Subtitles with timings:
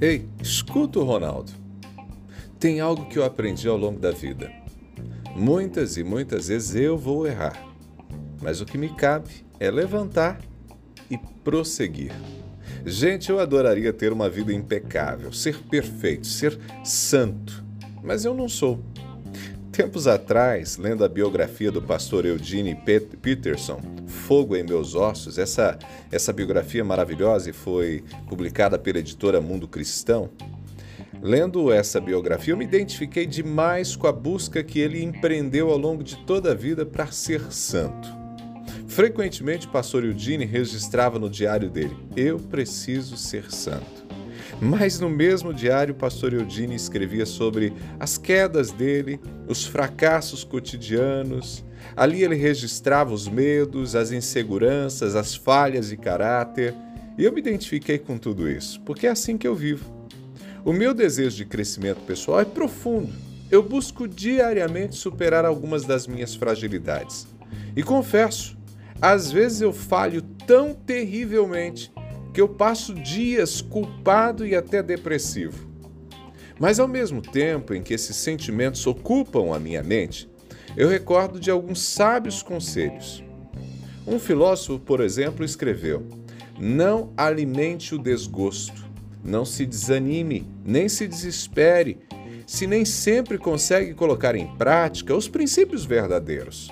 [0.00, 1.52] Ei, escuta o Ronaldo.
[2.58, 4.50] Tem algo que eu aprendi ao longo da vida.
[5.36, 7.70] Muitas e muitas vezes eu vou errar,
[8.40, 10.40] mas o que me cabe é levantar
[11.10, 12.12] e prosseguir.
[12.86, 17.62] Gente, eu adoraria ter uma vida impecável, ser perfeito, ser santo,
[18.02, 18.80] mas eu não sou.
[19.72, 22.74] Tempos atrás, lendo a biografia do pastor Eugene
[23.22, 25.78] Peterson, Fogo em Meus Ossos, essa,
[26.10, 30.28] essa biografia maravilhosa e foi publicada pela editora Mundo Cristão.
[31.22, 36.02] Lendo essa biografia, eu me identifiquei demais com a busca que ele empreendeu ao longo
[36.02, 38.08] de toda a vida para ser santo.
[38.88, 44.09] Frequentemente, o pastor Eugene registrava no diário dele: Eu preciso ser santo.
[44.60, 51.64] Mas no mesmo diário, o pastor Eudine escrevia sobre as quedas dele, os fracassos cotidianos.
[51.96, 56.74] Ali ele registrava os medos, as inseguranças, as falhas de caráter.
[57.16, 59.98] E eu me identifiquei com tudo isso, porque é assim que eu vivo.
[60.62, 63.12] O meu desejo de crescimento pessoal é profundo.
[63.50, 67.26] Eu busco diariamente superar algumas das minhas fragilidades.
[67.74, 68.58] E confesso,
[69.00, 71.90] às vezes eu falho tão terrivelmente
[72.40, 75.68] eu passo dias culpado e até depressivo.
[76.58, 80.28] Mas ao mesmo tempo em que esses sentimentos ocupam a minha mente,
[80.76, 83.24] eu recordo de alguns sábios conselhos.
[84.06, 86.06] Um filósofo, por exemplo, escreveu:
[86.58, 88.84] Não alimente o desgosto,
[89.24, 91.98] não se desanime, nem se desespere,
[92.46, 96.70] se nem sempre consegue colocar em prática os princípios verdadeiros.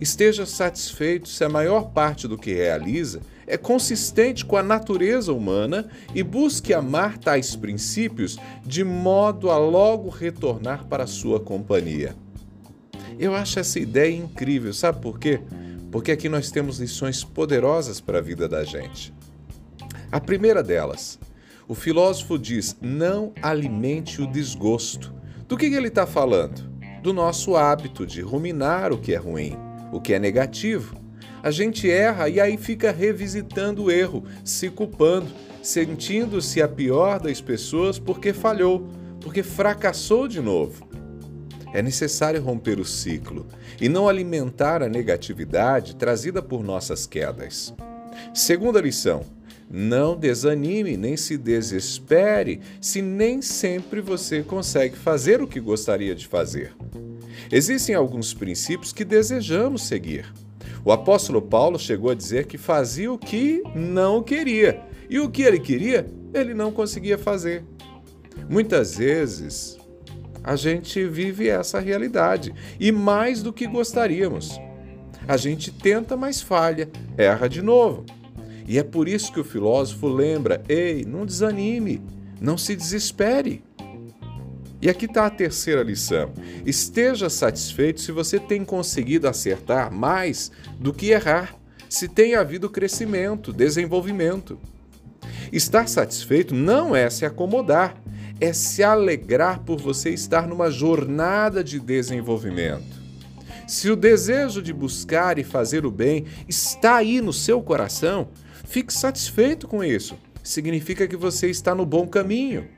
[0.00, 5.88] Esteja satisfeito se a maior parte do que realiza é consistente com a natureza humana
[6.14, 12.14] e busque amar tais princípios de modo a logo retornar para a sua companhia.
[13.18, 15.40] Eu acho essa ideia incrível, sabe por quê?
[15.90, 19.14] Porque aqui nós temos lições poderosas para a vida da gente.
[20.10, 21.18] A primeira delas,
[21.68, 25.14] o filósofo diz: não alimente o desgosto.
[25.46, 26.68] Do que ele está falando?
[27.02, 29.56] Do nosso hábito de ruminar o que é ruim,
[29.92, 31.03] o que é negativo
[31.44, 35.26] a gente erra e aí fica revisitando o erro, se culpando,
[35.62, 38.88] sentindo-se a pior das pessoas porque falhou,
[39.20, 40.88] porque fracassou de novo.
[41.74, 43.46] É necessário romper o ciclo
[43.78, 47.74] e não alimentar a negatividade trazida por nossas quedas.
[48.32, 49.20] Segunda lição:
[49.70, 56.26] não desanime nem se desespere se nem sempre você consegue fazer o que gostaria de
[56.26, 56.72] fazer.
[57.52, 60.24] Existem alguns princípios que desejamos seguir
[60.84, 64.82] o apóstolo Paulo chegou a dizer que fazia o que não queria.
[65.08, 67.64] E o que ele queria, ele não conseguia fazer.
[68.50, 69.78] Muitas vezes
[70.42, 74.60] a gente vive essa realidade e mais do que gostaríamos.
[75.26, 78.04] A gente tenta, mas falha, erra de novo.
[78.68, 82.02] E é por isso que o filósofo lembra: ei, não desanime,
[82.40, 83.62] não se desespere.
[84.84, 86.34] E aqui está a terceira lição.
[86.66, 91.56] Esteja satisfeito se você tem conseguido acertar mais do que errar,
[91.88, 94.60] se tem havido crescimento, desenvolvimento.
[95.50, 97.96] Estar satisfeito não é se acomodar,
[98.38, 103.02] é se alegrar por você estar numa jornada de desenvolvimento.
[103.66, 108.28] Se o desejo de buscar e fazer o bem está aí no seu coração,
[108.64, 110.14] fique satisfeito com isso.
[110.42, 112.68] Significa que você está no bom caminho.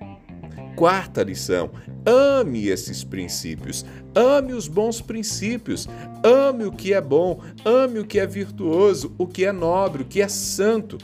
[0.76, 1.70] Quarta lição:
[2.04, 5.88] ame esses princípios, ame os bons princípios,
[6.22, 10.06] ame o que é bom, ame o que é virtuoso, o que é nobre, o
[10.06, 10.98] que é santo.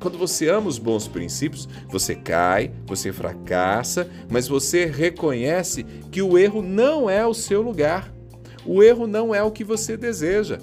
[0.00, 6.38] Quando você ama os bons princípios, você cai, você fracassa, mas você reconhece que o
[6.38, 8.10] erro não é o seu lugar.
[8.64, 10.58] O erro não é o que você deseja.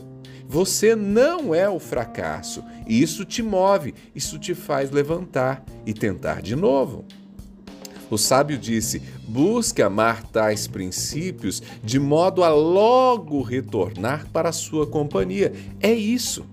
[0.48, 2.64] Você não é o fracasso.
[2.88, 7.06] E isso te move, isso te faz levantar e tentar de novo.
[8.10, 14.88] O sábio disse: busque amar tais princípios de modo a logo retornar para a sua
[14.88, 15.54] companhia.
[15.80, 16.46] É isso.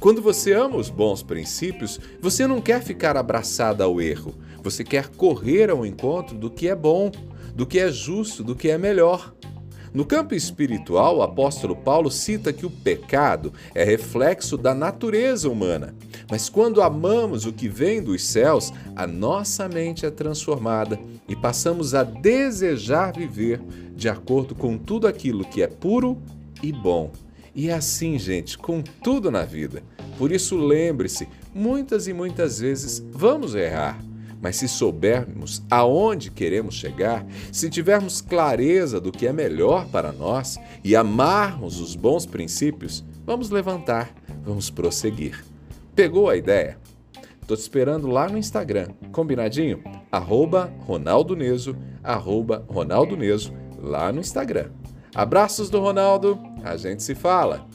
[0.00, 5.08] Quando você ama os bons princípios, você não quer ficar abraçada ao erro, você quer
[5.08, 7.10] correr ao encontro do que é bom,
[7.54, 9.34] do que é justo, do que é melhor.
[9.94, 15.94] No campo espiritual, o apóstolo Paulo cita que o pecado é reflexo da natureza humana.
[16.28, 21.94] Mas quando amamos o que vem dos céus, a nossa mente é transformada e passamos
[21.94, 23.60] a desejar viver
[23.94, 26.18] de acordo com tudo aquilo que é puro
[26.62, 27.12] e bom.
[27.54, 29.82] E é assim, gente, com tudo na vida.
[30.18, 33.98] Por isso, lembre-se: muitas e muitas vezes vamos errar
[34.40, 40.58] mas se soubermos aonde queremos chegar, se tivermos clareza do que é melhor para nós
[40.84, 44.14] e amarmos os bons princípios, vamos levantar,
[44.44, 45.55] vamos prosseguir.
[45.96, 46.76] Pegou a ideia?
[47.46, 48.88] Tô te esperando lá no Instagram.
[49.12, 49.82] Combinadinho?
[50.12, 54.68] Arroba Ronaldo Neso, arroba Ronaldo Neso, lá no Instagram.
[55.14, 57.66] Abraços do Ronaldo, a gente se fala.